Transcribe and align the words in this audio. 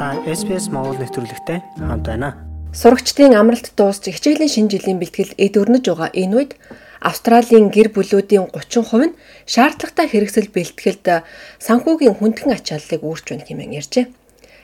SPS 0.00 0.72
Монгол 0.72 0.96
нэвтрүүлэгтэй 0.96 1.60
хамт 1.76 2.08
байна. 2.08 2.32
Сурагчдын 2.72 3.36
амралт 3.36 3.76
дуусч 3.76 4.08
хичээлийн 4.08 4.48
шинэ 4.48 4.72
жилийн 4.72 4.96
бэлтгэл 4.96 5.36
эд 5.36 5.60
өрнөж 5.60 5.92
байгаа 5.92 6.08
энэ 6.16 6.36
үед 6.40 6.52
Австралийн 7.04 7.68
гэр 7.68 7.92
бүлүүдийн 7.92 8.48
30% 8.48 9.12
нь 9.12 9.16
шаардлагатай 9.44 10.08
хэрэгсэл 10.08 10.48
бэлтгэлд 10.56 11.04
санхүүгийн 11.60 12.16
хүндхэн 12.16 12.56
ачааллыг 12.56 13.04
үүрч 13.04 13.26
байна 13.28 13.44
хэмээн 13.44 13.76
ярьжээ. 13.76 14.06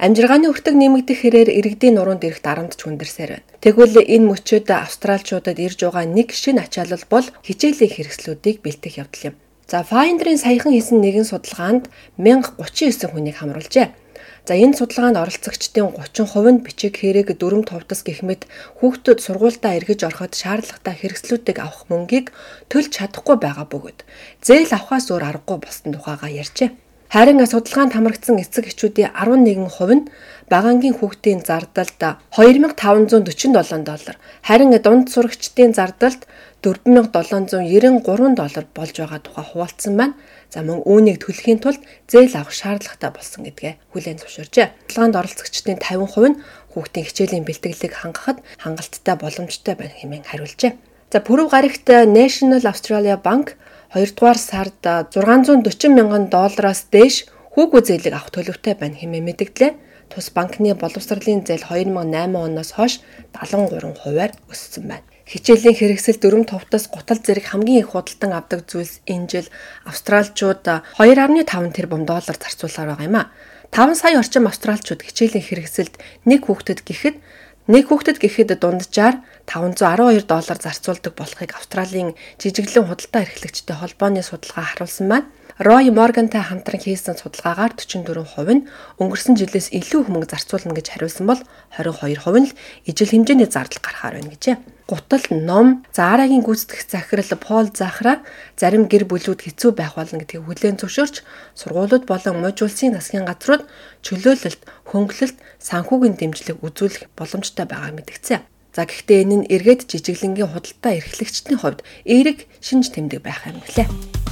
Амжиргааны 0.00 0.48
өртөг 0.48 0.72
нэмэгдэх 0.80 1.20
хэрээр 1.20 1.52
иргэдийн 1.60 2.00
нуруунд 2.00 2.24
ирэх 2.24 2.40
дарамтч 2.40 2.80
хүндэрсээр 2.80 3.30
байна. 3.36 3.44
Тэгвэл 3.60 4.00
энэ 4.00 4.28
мөчөд 4.32 4.72
австралчуудад 4.72 5.60
ирж 5.60 5.84
байгаа 5.84 6.08
нэг 6.08 6.32
шинэ 6.32 6.64
ачаалал 6.64 7.04
бол 7.12 7.26
хичээлийн 7.44 7.92
хэрэгслүүдийг 7.92 8.64
бэлтгэх 8.64 9.04
явдал 9.04 9.28
юм. 9.28 9.36
За 9.68 9.84
Finder-ийн 9.84 10.40
саяхан 10.40 10.72
хийсэн 10.72 11.04
нэгэн 11.04 11.28
судалгаанд 11.28 11.92
1039 12.16 13.12
хүнийг 13.12 13.36
хамруулжээ. 13.36 14.07
За 14.48 14.54
энэ 14.56 14.78
судалгаанд 14.78 15.20
оролцогчдын 15.22 15.92
30% 15.92 16.52
нь 16.52 16.64
бичиг 16.64 16.94
хэрэг 16.98 17.36
дүрм 17.36 17.62
товдос 17.68 18.00
гэх 18.06 18.20
мэт 18.24 18.48
хүүхдүүд 18.80 19.18
сургуультай 19.22 19.76
эргэж 19.78 20.00
ороход 20.08 20.32
шаардлагатай 20.32 20.94
хэрэгслүүдийг 20.96 21.58
авах 21.60 21.84
мөнгийг 21.90 22.32
төлж 22.72 22.90
чадахгүй 22.96 23.36
байгаа 23.40 23.66
бөгөөд 23.68 23.98
зээл 24.46 24.72
авахаас 24.74 25.06
өөр 25.12 25.24
аргагүй 25.28 25.58
болсон 25.60 25.92
тухайга 25.92 26.28
ярьжээ. 26.28 26.70
Харин 27.08 27.40
судалгаанд 27.40 27.96
хамрагдсан 27.96 28.36
эцэг 28.36 28.68
эхчүүдийн 28.68 29.16
11% 29.16 29.96
нь 29.96 30.08
багангийн 30.52 30.92
хүүхдийн 31.00 31.40
зардалд 31.40 31.96
2547 32.36 33.80
доллар, 33.88 34.16
харин 34.44 34.76
дунд 34.76 35.08
сурагчдын 35.08 35.72
зардалд 35.72 36.28
4793 36.62 38.34
доллар 38.34 38.66
болж 38.74 38.94
байгаа 38.98 39.20
тухай 39.22 39.44
хуваалцсан 39.46 39.94
байна. 39.96 40.14
За 40.50 40.66
мөн 40.66 40.82
үүнийг 40.82 41.22
төлөхийн 41.22 41.62
тулд 41.62 41.78
зээл 42.10 42.34
авах 42.34 42.56
шаардлагатай 42.56 43.10
болсон 43.14 43.46
гэдгээ 43.46 43.74
хүлээн 43.94 44.18
зөвшөөрчээ. 44.18 44.66
Судалгаанд 44.90 45.18
оролцогчдын 45.20 45.78
50% 45.78 46.34
нь 46.34 46.40
хүүхдийн 46.74 47.06
хичээлийн 47.06 47.46
бэлтгэлийг 47.46 47.94
хангахад 47.94 48.38
хангалттай 48.58 49.16
боломжтой 49.20 49.74
байна 49.78 49.94
хэмээн 49.94 50.26
хариулжээ. 50.26 50.72
За 51.12 51.18
пүрэв 51.22 51.48
гарагт 51.54 51.86
National 51.88 52.64
Australia 52.66 53.16
Bank 53.16 53.54
2 53.94 54.18
дугаар 54.18 54.36
сард 54.36 54.82
640 54.82 55.94
мянган 55.94 56.28
доллараас 56.28 56.84
дээш 56.92 57.24
хүүгүү 57.58 57.82
зээлийг 57.90 58.14
авах 58.14 58.30
төлөвтэй 58.30 58.78
байна 58.78 58.94
хэмээн 58.94 59.26
мэдгдлээ. 59.34 59.72
Тус 60.14 60.30
банкны 60.30 60.78
боловсролын 60.78 61.42
зээл 61.42 61.66
2008 61.66 62.38
оноос 62.38 62.70
хойш 62.78 63.02
73 63.34 63.98
хувиар 63.98 64.30
өссөн 64.46 64.86
байна. 64.86 65.02
Хичээлийн 65.26 65.74
хэрэгсэл 65.74 66.22
дөрөв 66.22 66.54
товтоос 66.54 66.86
гутал 66.86 67.18
зэрэг 67.18 67.50
хамгийн 67.50 67.82
их 67.82 67.98
худалдан 67.98 68.30
авдаг 68.30 68.62
зүйлс 68.70 69.02
энэ 69.10 69.26
жил 69.26 69.48
австралчууд 69.90 70.62
2.5 71.02 71.74
тэрбум 71.74 72.06
доллар 72.06 72.38
зарцуулаар 72.38 72.94
байгаа 72.94 73.10
юм 73.10 73.18
а. 73.18 73.34
5 73.74 73.98
сая 73.98 74.22
орчим 74.22 74.46
австралчууд 74.46 75.02
хичээлийн 75.02 75.42
хэрэгсэлд 75.42 75.98
нэг 76.30 76.46
хүүхдэд 76.46 76.86
гэхэд 76.86 77.18
нэг 77.66 77.90
хүүхдэд 77.90 78.22
гэхэд 78.22 78.54
дунджаар 78.62 79.18
512 79.50 80.30
доллар 80.30 80.58
зарцуулдаг 80.62 81.12
болохыг 81.18 81.52
Австралийн 81.58 82.14
жижиглэн 82.40 82.88
худалдаа 82.88 83.26
эрхлэгчтэй 83.26 83.76
холбооны 83.76 84.22
судалгаа 84.24 84.64
харуулсан 84.64 85.06
байна. 85.10 85.28
Рой 85.58 85.90
Моргантай 85.90 86.38
хамтран 86.38 86.78
хийсэн 86.78 87.18
судалгаагаар 87.18 87.74
44% 87.74 88.22
нь 88.54 88.70
өнгөрсөн 89.02 89.34
жилээс 89.34 89.74
илүү 89.74 90.06
хэмнэг 90.06 90.30
зарцуулна 90.30 90.70
гэж 90.70 90.86
хариулсан 90.94 91.26
бол 91.26 91.42
22% 91.74 92.14
нь 92.38 92.46
л 92.46 92.54
ижил 92.86 93.10
хэмжээний 93.10 93.50
зардал 93.50 93.82
гарахаар 93.82 94.22
байна 94.22 94.30
гэжээ. 94.30 94.54
Гутал 94.86 95.26
ном, 95.34 95.82
Заарагийн 95.90 96.46
гүйцэтгэх 96.46 96.86
захирал 96.86 97.32
Пол 97.42 97.66
Захра 97.74 98.22
зарим 98.54 98.86
гэр 98.86 99.10
бүлүүд 99.10 99.50
хэцүү 99.50 99.74
байх 99.74 99.98
болно 99.98 100.22
гэдгийг 100.22 100.46
хүлээн 100.46 100.78
зөвшөөрч 100.78 101.26
сургуулиуд 101.58 102.06
болон 102.06 102.38
мужи 102.38 102.62
улсын 102.62 102.94
засгийн 102.94 103.26
газрууд 103.26 103.66
чөлөөлөлт, 104.06 104.62
хөнгөлөлт, 104.94 105.36
санхүүгийн 105.58 106.14
дэмжлэг 106.22 106.62
үзүүлэх 106.62 107.10
боломжтой 107.18 107.66
байгааг 107.66 107.98
мэдгцээ. 107.98 108.46
За 108.72 108.86
гэхдээ 108.86 109.26
энэ 109.26 109.36
нь 109.42 109.48
эргээд 109.50 109.90
жижиглэнгийн 109.90 110.54
худалдаа 110.54 111.02
эрхлэгчдийн 111.02 111.58
хувьд 111.58 111.82
эерэг 112.06 112.46
шинж 112.62 112.94
тэмдэг 112.94 113.20
байх 113.26 113.42
юм 113.50 113.58
гэлээ. 113.58 114.27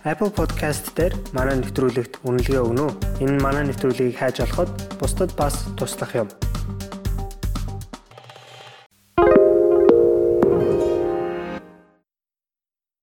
Apple 0.00 0.32
Podcast 0.32 0.96
дээр 0.96 1.12
манай 1.36 1.60
нэвтрүүлэгт 1.60 2.24
үнэлгээ 2.24 2.64
өгнө 2.64 2.88
үү? 2.88 3.20
Энэ 3.20 3.36
манай 3.36 3.68
нэвтрүүлгийг 3.68 4.16
хайж 4.16 4.40
олоход 4.40 4.72
бусдад 4.96 5.36
бас 5.36 5.68
туслах 5.76 6.16
юм. 6.16 6.28